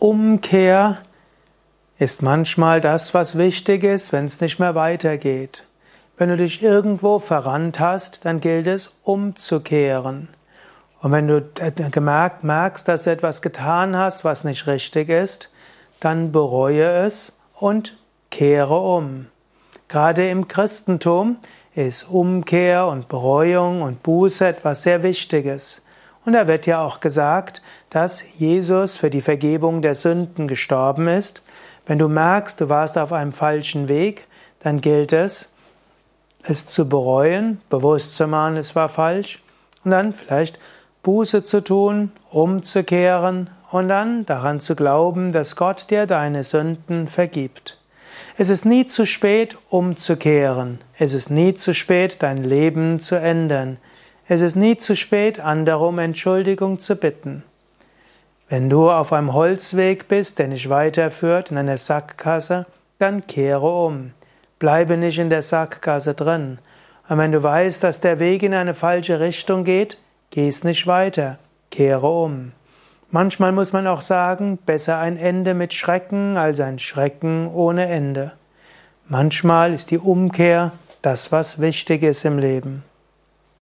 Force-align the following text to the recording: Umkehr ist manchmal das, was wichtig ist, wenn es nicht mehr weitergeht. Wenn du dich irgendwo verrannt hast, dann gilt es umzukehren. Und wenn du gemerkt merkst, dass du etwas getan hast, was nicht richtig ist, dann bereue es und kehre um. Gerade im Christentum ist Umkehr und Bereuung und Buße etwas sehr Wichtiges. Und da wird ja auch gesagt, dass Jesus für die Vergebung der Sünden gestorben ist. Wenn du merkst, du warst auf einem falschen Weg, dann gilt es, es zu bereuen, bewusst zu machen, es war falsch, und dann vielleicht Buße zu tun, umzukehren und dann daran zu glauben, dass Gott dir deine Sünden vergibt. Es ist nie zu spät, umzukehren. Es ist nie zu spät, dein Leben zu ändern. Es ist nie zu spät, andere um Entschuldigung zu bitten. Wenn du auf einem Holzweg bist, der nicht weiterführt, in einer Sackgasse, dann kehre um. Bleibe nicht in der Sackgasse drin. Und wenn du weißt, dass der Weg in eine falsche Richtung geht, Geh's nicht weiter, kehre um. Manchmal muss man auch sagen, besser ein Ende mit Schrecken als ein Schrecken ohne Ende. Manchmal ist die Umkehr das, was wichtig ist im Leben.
Umkehr 0.00 0.96
ist 1.98 2.22
manchmal 2.22 2.80
das, 2.80 3.12
was 3.12 3.36
wichtig 3.36 3.84
ist, 3.84 4.14
wenn 4.14 4.24
es 4.24 4.40
nicht 4.40 4.58
mehr 4.58 4.74
weitergeht. 4.74 5.68
Wenn 6.16 6.30
du 6.30 6.38
dich 6.38 6.62
irgendwo 6.62 7.18
verrannt 7.18 7.80
hast, 7.80 8.24
dann 8.24 8.40
gilt 8.40 8.66
es 8.66 8.94
umzukehren. 9.02 10.28
Und 11.02 11.12
wenn 11.12 11.28
du 11.28 11.44
gemerkt 11.90 12.44
merkst, 12.44 12.88
dass 12.88 13.02
du 13.02 13.10
etwas 13.10 13.42
getan 13.42 13.94
hast, 13.94 14.24
was 14.24 14.42
nicht 14.42 14.66
richtig 14.66 15.10
ist, 15.10 15.50
dann 16.00 16.32
bereue 16.32 17.04
es 17.04 17.34
und 17.54 17.98
kehre 18.30 18.80
um. 18.80 19.26
Gerade 19.88 20.30
im 20.30 20.48
Christentum 20.48 21.36
ist 21.74 22.08
Umkehr 22.08 22.86
und 22.86 23.08
Bereuung 23.08 23.82
und 23.82 24.02
Buße 24.02 24.46
etwas 24.46 24.82
sehr 24.82 25.02
Wichtiges. 25.02 25.82
Und 26.24 26.34
da 26.34 26.46
wird 26.46 26.66
ja 26.66 26.84
auch 26.84 27.00
gesagt, 27.00 27.62
dass 27.88 28.24
Jesus 28.38 28.96
für 28.96 29.10
die 29.10 29.22
Vergebung 29.22 29.82
der 29.82 29.94
Sünden 29.94 30.48
gestorben 30.48 31.08
ist. 31.08 31.42
Wenn 31.86 31.98
du 31.98 32.08
merkst, 32.08 32.60
du 32.60 32.68
warst 32.68 32.98
auf 32.98 33.12
einem 33.12 33.32
falschen 33.32 33.88
Weg, 33.88 34.26
dann 34.60 34.80
gilt 34.80 35.12
es, 35.12 35.48
es 36.42 36.66
zu 36.66 36.88
bereuen, 36.88 37.60
bewusst 37.70 38.14
zu 38.14 38.26
machen, 38.26 38.56
es 38.56 38.76
war 38.76 38.88
falsch, 38.88 39.42
und 39.84 39.92
dann 39.92 40.12
vielleicht 40.12 40.58
Buße 41.02 41.42
zu 41.42 41.62
tun, 41.62 42.12
umzukehren 42.30 43.48
und 43.70 43.88
dann 43.88 44.26
daran 44.26 44.60
zu 44.60 44.76
glauben, 44.76 45.32
dass 45.32 45.56
Gott 45.56 45.90
dir 45.90 46.06
deine 46.06 46.44
Sünden 46.44 47.08
vergibt. 47.08 47.78
Es 48.36 48.50
ist 48.50 48.64
nie 48.64 48.86
zu 48.86 49.06
spät, 49.06 49.56
umzukehren. 49.68 50.80
Es 50.98 51.14
ist 51.14 51.30
nie 51.30 51.54
zu 51.54 51.74
spät, 51.74 52.22
dein 52.22 52.44
Leben 52.44 53.00
zu 53.00 53.14
ändern. 53.16 53.78
Es 54.30 54.40
ist 54.40 54.54
nie 54.54 54.76
zu 54.76 54.94
spät, 54.94 55.40
andere 55.40 55.86
um 55.86 55.98
Entschuldigung 55.98 56.78
zu 56.78 56.94
bitten. 56.94 57.42
Wenn 58.48 58.70
du 58.70 58.88
auf 58.88 59.12
einem 59.12 59.34
Holzweg 59.34 60.06
bist, 60.06 60.38
der 60.38 60.46
nicht 60.46 60.68
weiterführt, 60.68 61.50
in 61.50 61.58
einer 61.58 61.78
Sackgasse, 61.78 62.66
dann 62.98 63.26
kehre 63.26 63.68
um. 63.86 64.12
Bleibe 64.60 64.96
nicht 64.96 65.18
in 65.18 65.30
der 65.30 65.42
Sackgasse 65.42 66.14
drin. 66.14 66.60
Und 67.08 67.18
wenn 67.18 67.32
du 67.32 67.42
weißt, 67.42 67.82
dass 67.82 68.00
der 68.00 68.20
Weg 68.20 68.44
in 68.44 68.54
eine 68.54 68.74
falsche 68.74 69.18
Richtung 69.18 69.64
geht, 69.64 69.98
Geh's 70.30 70.62
nicht 70.62 70.86
weiter, 70.86 71.38
kehre 71.72 72.08
um. 72.08 72.52
Manchmal 73.10 73.50
muss 73.50 73.72
man 73.72 73.88
auch 73.88 74.00
sagen, 74.00 74.58
besser 74.64 74.98
ein 74.98 75.16
Ende 75.16 75.54
mit 75.54 75.74
Schrecken 75.74 76.36
als 76.36 76.60
ein 76.60 76.78
Schrecken 76.78 77.48
ohne 77.48 77.86
Ende. 77.86 78.32
Manchmal 79.08 79.74
ist 79.74 79.90
die 79.90 79.98
Umkehr 79.98 80.70
das, 81.02 81.32
was 81.32 81.60
wichtig 81.60 82.04
ist 82.04 82.24
im 82.24 82.38
Leben. 82.38 82.84